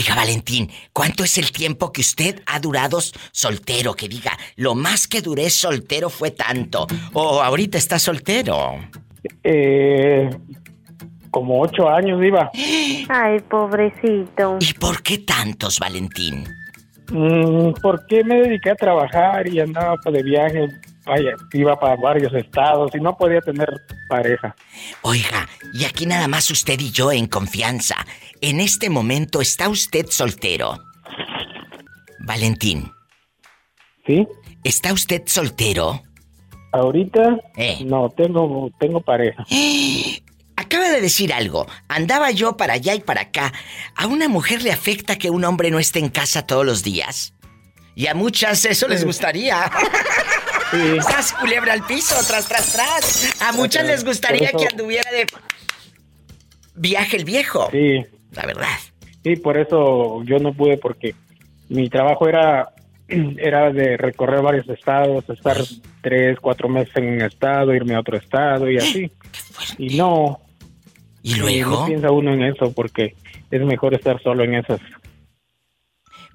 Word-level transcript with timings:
Oiga, 0.00 0.14
Valentín, 0.14 0.70
¿cuánto 0.94 1.24
es 1.24 1.36
el 1.36 1.52
tiempo 1.52 1.92
que 1.92 2.00
usted 2.00 2.40
ha 2.46 2.58
durado 2.58 3.00
soltero? 3.32 3.92
Que 3.92 4.08
diga, 4.08 4.32
lo 4.56 4.74
más 4.74 5.06
que 5.06 5.20
duré 5.20 5.50
soltero 5.50 6.08
fue 6.08 6.30
tanto. 6.30 6.86
O 7.12 7.42
ahorita 7.42 7.76
está 7.76 7.98
soltero. 7.98 8.76
Eh, 9.44 10.30
como 11.30 11.60
ocho 11.60 11.86
años, 11.86 12.18
iba. 12.24 12.50
Ay, 13.10 13.40
pobrecito. 13.40 14.56
¿Y 14.58 14.72
por 14.72 15.02
qué 15.02 15.18
tantos, 15.18 15.78
Valentín? 15.78 16.44
Mm, 17.12 17.72
porque 17.82 18.24
me 18.24 18.36
dediqué 18.36 18.70
a 18.70 18.76
trabajar 18.76 19.46
y 19.48 19.60
andaba 19.60 19.96
de 20.10 20.22
viaje. 20.22 20.68
Vaya, 21.06 21.32
iba 21.54 21.78
para 21.80 21.96
varios 21.96 22.32
estados 22.34 22.90
y 22.94 23.00
no 23.00 23.16
podía 23.16 23.40
tener 23.40 23.68
pareja. 24.08 24.54
Oiga, 25.02 25.48
y 25.72 25.84
aquí 25.84 26.04
nada 26.06 26.28
más 26.28 26.50
usted 26.50 26.78
y 26.78 26.90
yo 26.90 27.10
en 27.10 27.26
confianza. 27.26 27.96
En 28.40 28.60
este 28.60 28.90
momento 28.90 29.40
está 29.40 29.68
usted 29.68 30.06
soltero. 30.08 30.78
Valentín. 32.20 32.92
¿Sí? 34.06 34.26
¿Está 34.62 34.92
usted 34.92 35.22
soltero? 35.26 36.02
Ahorita 36.72 37.36
Eh. 37.56 37.78
no 37.84 38.08
tengo 38.10 38.70
tengo 38.78 39.00
pareja. 39.00 39.44
Acaba 40.56 40.90
de 40.90 41.00
decir 41.00 41.32
algo. 41.32 41.66
Andaba 41.88 42.30
yo 42.30 42.56
para 42.56 42.74
allá 42.74 42.94
y 42.94 43.00
para 43.00 43.22
acá. 43.22 43.52
¿A 43.96 44.06
una 44.06 44.28
mujer 44.28 44.62
le 44.62 44.70
afecta 44.70 45.16
que 45.16 45.30
un 45.30 45.44
hombre 45.44 45.70
no 45.70 45.78
esté 45.78 45.98
en 45.98 46.10
casa 46.10 46.46
todos 46.46 46.66
los 46.66 46.82
días? 46.84 47.32
Y 47.96 48.06
a 48.06 48.14
muchas 48.14 48.64
eso 48.66 48.86
les 48.86 49.04
gustaría. 49.04 49.70
Sí. 50.70 51.00
¡Sas, 51.00 51.32
culebra 51.32 51.72
al 51.72 51.84
piso! 51.86 52.14
¡Tras, 52.26 52.46
tras, 52.46 52.72
tras! 52.72 53.42
A 53.42 53.52
muchas 53.52 53.86
les 53.86 54.04
gustaría 54.04 54.50
que 54.52 54.66
anduviera 54.70 55.10
de 55.10 55.26
viaje 56.74 57.16
el 57.16 57.24
viejo. 57.24 57.68
Sí, 57.72 58.04
La 58.32 58.46
verdad. 58.46 58.68
sí, 59.24 59.36
por 59.36 59.56
eso 59.58 60.22
yo 60.24 60.38
no 60.38 60.52
pude 60.52 60.78
porque 60.78 61.14
mi 61.68 61.88
trabajo 61.88 62.28
era 62.28 62.68
era 63.08 63.72
de 63.72 63.96
recorrer 63.96 64.42
varios 64.42 64.68
estados, 64.68 65.28
estar 65.28 65.56
tres, 66.02 66.38
cuatro 66.40 66.68
meses 66.68 66.94
en 66.96 67.08
un 67.14 67.22
estado, 67.22 67.74
irme 67.74 67.94
a 67.94 68.00
otro 68.00 68.16
estado 68.16 68.70
y 68.70 68.76
así. 68.78 69.10
Y 69.78 69.96
no, 69.98 70.40
¿Y 71.22 71.32
y 71.34 71.38
no 71.38 71.42
luego? 71.42 71.86
piensa 71.86 72.10
uno 72.10 72.32
en 72.32 72.44
eso 72.44 72.72
porque 72.72 73.14
es 73.50 73.60
mejor 73.62 73.92
estar 73.92 74.22
solo 74.22 74.42
en 74.44 74.54
esas 74.54 74.80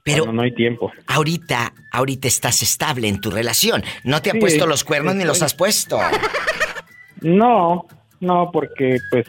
Pero 0.06 0.31
no 0.31 0.44
hay 0.44 0.53
tiempo. 0.53 0.92
ahorita, 1.08 1.73
ahorita 1.92 2.28
estás 2.28 2.61
estable 2.61 3.08
en 3.08 3.20
tu 3.20 3.31
relación. 3.31 3.84
No 4.03 4.22
te 4.22 4.30
ha 4.30 4.34
Sí, 4.34 4.39
puesto 4.39 4.67
los 4.67 4.84
cuernos 4.84 5.16
ni 5.16 5.23
los 5.25 5.42
has 5.42 5.56
puesto. 5.56 6.00
No, 7.22 7.88
no, 8.20 8.52
porque 8.53 8.98
pues 9.09 9.26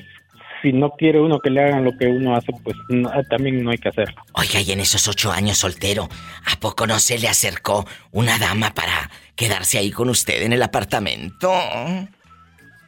si 0.60 0.72
no 0.74 0.90
quiere 0.90 1.18
uno 1.20 1.40
que 1.40 1.48
le 1.48 1.62
hagan 1.62 1.84
lo 1.84 1.96
que 1.96 2.06
uno 2.06 2.36
hace, 2.36 2.52
pues 2.62 2.76
no- 2.90 3.10
también 3.30 3.62
no 3.64 3.70
hay 3.70 3.78
que 3.78 3.88
hacerlo. 3.88 4.22
Oiga, 4.34 4.60
y 4.60 4.70
en 4.72 4.80
esos 4.80 5.08
ocho 5.08 5.32
años 5.32 5.56
soltero, 5.58 6.08
¿a 6.52 6.60
poco 6.60 6.86
no 6.86 6.98
se 6.98 7.18
le 7.18 7.28
acercó 7.28 7.86
una 8.12 8.38
dama 8.38 8.74
para 8.74 9.10
quedarse 9.34 9.78
ahí 9.78 9.90
con 9.90 10.10
usted 10.10 10.42
en 10.42 10.52
el 10.52 10.62
apartamento? 10.62 11.52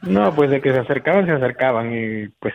No, 0.03 0.35
pues 0.35 0.51
de 0.51 0.61
que 0.61 0.71
se 0.71 0.79
acercaban, 0.79 1.25
se 1.25 1.31
acercaban 1.31 1.91
y 1.91 2.27
pues 2.39 2.53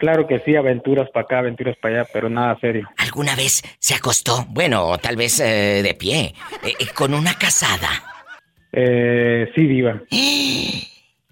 claro 0.00 0.26
que 0.26 0.40
sí, 0.40 0.56
aventuras 0.56 1.08
para 1.10 1.24
acá, 1.24 1.38
aventuras 1.38 1.76
para 1.80 2.00
allá, 2.00 2.10
pero 2.12 2.28
nada 2.28 2.58
serio. 2.60 2.88
¿Alguna 2.96 3.36
vez 3.36 3.62
se 3.78 3.94
acostó? 3.94 4.44
Bueno, 4.48 4.84
o 4.88 4.98
tal 4.98 5.14
vez 5.14 5.38
eh, 5.38 5.82
de 5.84 5.94
pie, 5.94 6.34
eh, 6.64 6.74
eh, 6.80 6.86
con 6.94 7.14
una 7.14 7.34
casada. 7.34 7.88
Eh, 8.72 9.48
sí, 9.54 9.66
diva. 9.68 10.00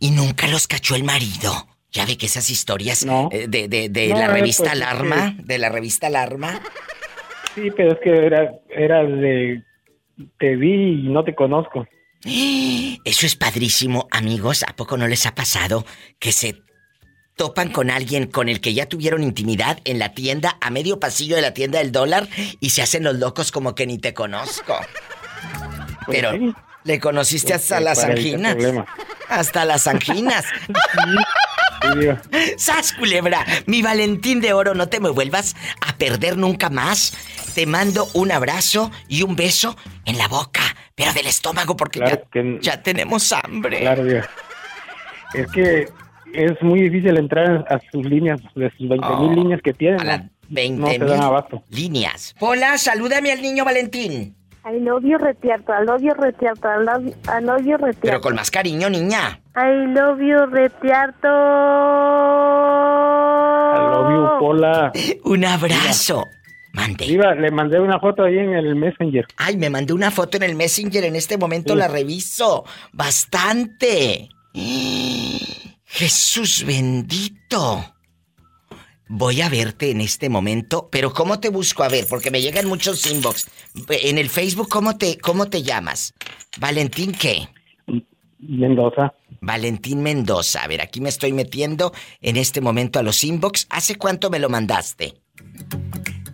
Y 0.01 0.13
nunca 0.13 0.47
los 0.47 0.69
cachó 0.69 0.95
el 0.95 1.03
marido. 1.03 1.51
Ya 1.91 2.05
ve 2.07 2.17
que 2.17 2.27
esas 2.27 2.49
historias 2.51 3.05
No. 3.05 3.31
de, 3.33 3.49
de- 3.67 3.89
de 3.89 4.09
No, 4.09 4.19
la 4.21 4.29
revista 4.29 4.63
pues, 4.65 4.75
es 4.75 4.83
Alarma, 4.83 5.35
de 5.43 5.59
la 5.59 5.71
revista 5.71 6.07
Alarma. 6.07 6.61
Sí, 7.57 7.73
pero 7.77 7.95
es 7.95 7.99
que 8.05 8.11
era, 8.11 8.53
era 8.71 9.03
de... 9.03 9.65
Te 10.39 10.55
vi 10.55 11.05
y 11.05 11.09
no 11.09 11.25
te 11.25 11.35
conozco. 11.35 11.85
Eso 13.05 13.27
es 13.27 13.35
padrísimo, 13.35 14.07
amigos. 14.13 14.63
¿A 14.63 14.77
poco 14.77 14.97
no 14.97 15.09
les 15.09 15.27
ha 15.27 15.35
pasado 15.35 15.85
que 16.21 16.31
se 16.31 16.63
topan 17.39 17.71
con 17.71 17.91
alguien 17.91 18.27
con 18.27 18.51
el 18.51 18.61
que 18.61 18.75
ya 18.75 18.85
tuvieron 18.87 19.23
intimidad 19.23 19.79
en 19.87 19.99
la 19.99 20.13
tienda, 20.13 20.59
a 20.61 20.69
medio 20.69 21.01
pasillo 21.01 21.37
de 21.37 21.43
la 21.43 21.55
tienda 21.55 21.79
del 21.79 21.93
dólar, 21.93 22.29
y 22.61 22.71
se 22.71 22.83
hacen 22.83 23.05
los 23.05 23.17
locos 23.17 23.51
como 23.51 23.75
que 23.75 23.87
ni 23.87 23.97
te 23.99 24.13
conozco? 24.13 24.77
Pues 26.05 26.19
Pero 26.21 26.33
sí, 26.33 26.53
le 26.85 27.01
conociste 27.01 27.53
pues, 27.53 27.63
hasta 27.63 27.81
las 27.81 28.05
anginas. 28.05 28.57
Hasta 29.31 29.65
las 29.65 29.87
anginas. 29.87 30.45
¡Sas, 32.59 32.93
culebra! 32.93 33.45
Mi 33.67 33.83
Valentín 33.83 34.41
de 34.41 34.53
Oro, 34.53 34.75
no 34.75 34.89
te 34.89 35.01
me 35.01 35.11
vuelvas 35.11 35.55
a 35.81 35.97
perder 35.97 36.37
nunca 36.37 36.71
más. 36.71 37.15
Te 37.55 37.67
mando 37.67 38.09
un 38.15 38.33
abrazo 38.33 38.91
y 39.09 39.23
un 39.23 39.37
beso 39.37 39.77
en 40.05 40.19
la 40.19 40.29
boca, 40.29 40.63
pero 40.95 41.13
del 41.13 41.27
estómago 41.27 41.77
porque 41.77 42.01
Claro 42.01 42.17
ya, 42.17 42.31
que- 42.31 42.59
ya 42.61 42.83
tenemos 42.83 43.33
hambre. 43.33 43.81
Claro, 43.81 44.05
diva. 44.05 44.29
Es 45.35 45.47
que 45.53 45.89
es 46.35 46.61
muy 46.63 46.83
difícil 46.83 47.17
entrar 47.17 47.65
a 47.69 47.81
sus 47.91 48.05
líneas, 48.05 48.41
de 48.55 48.71
sus 48.77 48.89
20 48.89 49.07
mil 49.17 49.31
Oh, 49.31 49.35
líneas 49.35 49.61
que 49.63 49.73
tienen. 49.73 50.01
A 50.01 50.05
las 50.05 50.23
¿no? 50.25 50.31
20 50.51 50.81
no 50.81 50.87
se 50.89 50.99
dan 50.99 51.09
mil 51.19 51.27
abasto. 51.27 51.63
líneas. 51.71 52.35
Hola, 52.41 52.79
salúdame 52.79 53.33
al 53.33 53.43
niño 53.43 53.65
Valentín. 53.65 54.35
I 54.65 54.81
love 54.81 55.03
you 55.03 55.17
retierto, 55.17 55.73
I 55.73 55.87
love 55.87 56.03
you 56.03 56.13
retierto, 56.13 56.69
I 56.69 56.85
love, 56.85 57.07
I 57.27 57.43
love 57.43 57.61
you 57.65 57.77
Pero 57.79 57.87
retierto. 57.87 58.21
con 58.21 58.35
más 58.35 58.51
cariño, 58.51 58.91
niña. 58.91 59.41
I 59.57 59.87
love 59.95 60.19
you 60.21 60.45
retierto. 60.47 61.29
I 63.75 63.81
love 63.93 64.11
you, 64.11 64.39
Pola. 64.41 64.93
Un 65.25 65.45
abrazo. 65.45 66.25
Mande. 66.75 67.07
Le 67.07 67.51
mandé 67.51 67.81
una 67.81 67.99
foto 67.99 68.25
ahí 68.25 68.39
en 68.39 68.53
el 68.53 68.77
Messenger. 68.77 69.25
Ay, 69.39 69.57
me 69.57 69.71
mandó 69.71 69.95
una 69.95 70.11
foto 70.11 70.37
en 70.37 70.43
el 70.45 70.55
Messenger. 70.55 71.05
En 71.05 71.17
este 71.17 71.39
momento 71.39 71.73
Sí. 71.73 71.79
la 71.79 71.89
reviso. 71.89 72.65
Bastante. 72.93 74.29
Jesús 75.89 76.65
bendito. 76.65 77.95
Voy 79.09 79.41
a 79.41 79.49
verte 79.49 79.91
en 79.91 80.03
este 80.03 80.29
momento, 80.29 80.89
pero 80.93 81.15
¿cómo 81.15 81.41
te 81.41 81.49
busco? 81.49 81.83
A 81.83 81.89
ver, 81.89 82.07
porque 82.09 82.31
me 82.31 82.43
llegan 82.43 82.69
muchos 82.69 83.11
inbox. 83.11 83.49
En 83.89 84.19
el 84.19 84.29
Facebook, 84.29 84.69
¿cómo 84.69 84.99
te, 84.99 85.17
cómo 85.19 85.47
te 85.47 85.63
llamas? 85.63 86.13
¿Valentín 86.61 87.13
qué? 87.13 87.49
Mendoza. 88.39 89.15
Valentín 89.41 90.03
Mendoza. 90.03 90.63
A 90.63 90.69
ver, 90.69 90.83
aquí 90.83 91.01
me 91.01 91.09
estoy 91.09 91.33
metiendo 91.33 91.93
en 92.21 92.37
este 92.37 92.61
momento 92.61 92.99
a 92.99 93.03
los 93.03 93.25
inbox. 93.25 93.67
¿Hace 93.71 93.97
cuánto 93.97 94.29
me 94.29 94.39
lo 94.39 94.51
mandaste? 94.51 95.15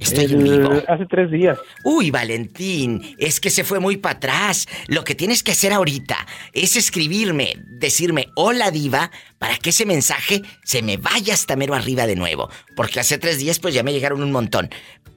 Estoy 0.04 0.32
en 0.32 0.44
vivo. 0.44 0.82
hace 0.88 1.06
tres 1.06 1.30
días. 1.30 1.58
Uy, 1.82 2.10
Valentín, 2.10 3.14
es 3.18 3.40
que 3.40 3.50
se 3.50 3.64
fue 3.64 3.80
muy 3.80 3.96
para 3.96 4.16
atrás. 4.16 4.66
Lo 4.86 5.04
que 5.04 5.14
tienes 5.14 5.42
que 5.42 5.52
hacer 5.52 5.72
ahorita 5.72 6.26
es 6.52 6.76
escribirme, 6.76 7.54
decirme 7.78 8.28
hola 8.36 8.70
diva, 8.70 9.10
para 9.38 9.56
que 9.56 9.70
ese 9.70 9.86
mensaje 9.86 10.42
se 10.64 10.82
me 10.82 10.96
vaya 10.96 11.34
hasta 11.34 11.56
mero 11.56 11.74
arriba 11.74 12.06
de 12.06 12.16
nuevo. 12.16 12.48
Porque 12.76 13.00
hace 13.00 13.18
tres 13.18 13.38
días 13.38 13.58
pues 13.58 13.74
ya 13.74 13.82
me 13.82 13.92
llegaron 13.92 14.22
un 14.22 14.32
montón. 14.32 14.70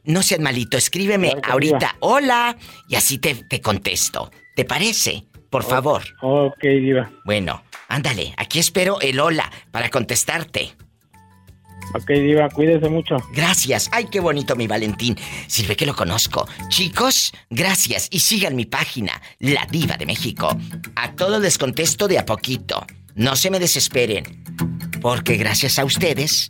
No 0.04 0.22
seas 0.22 0.40
malito, 0.40 0.78
escríbeme 0.78 1.32
Claro 1.32 1.52
ahorita 1.52 1.98
hola 2.00 2.58
y 2.88 2.96
así 2.96 3.18
te, 3.18 3.36
te 3.36 3.62
contesto. 3.62 4.32
¿Te 4.56 4.64
parece? 4.66 5.26
Por 5.50 5.64
favor. 5.64 6.04
Ok, 6.22 6.62
Diva. 6.62 7.10
Bueno, 7.26 7.64
ándale, 7.88 8.34
aquí 8.38 8.60
espero 8.60 9.00
el 9.02 9.20
hola 9.20 9.52
para 9.72 9.90
contestarte. 9.90 10.74
Ok, 11.94 12.08
Diva, 12.10 12.50
cuídese 12.50 12.90
mucho. 12.90 13.18
Gracias. 13.34 13.90
Ay, 13.92 14.06
qué 14.12 14.20
bonito 14.20 14.56
mi 14.56 14.68
Valentín. 14.68 15.18
Sirve 15.48 15.76
que 15.76 15.86
lo 15.86 15.96
conozco. 15.96 16.48
Chicos, 16.70 17.34
gracias. 17.50 18.08
Y 18.12 18.20
sigan 18.20 18.56
mi 18.56 18.66
página, 18.66 19.22
La 19.40 19.66
Diva 19.70 19.98
de 19.98 20.06
México. 20.06 20.56
A 20.96 21.12
todos 21.14 21.42
les 21.42 21.58
contesto 21.58 22.08
de 22.08 22.20
a 22.20 22.26
poquito. 22.26 22.86
No 23.16 23.36
se 23.36 23.50
me 23.50 23.60
desesperen. 23.60 24.44
Porque 25.02 25.38
gracias 25.38 25.80
a 25.80 25.86
ustedes 25.86 26.50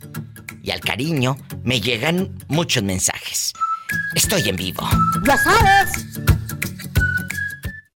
y 0.62 0.70
al 0.70 0.80
cariño 0.80 1.36
me 1.62 1.80
llegan 1.80 2.36
muchos 2.48 2.82
mensajes. 2.82 3.52
Estoy 4.14 4.48
en 4.48 4.56
vivo. 4.56 4.86
Ya 5.24 5.38
sabes. 5.38 6.07